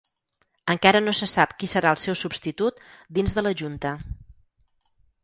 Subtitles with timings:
[0.73, 2.81] Encara no se sap qui serà el seu substitut
[3.19, 3.93] dins de la junta.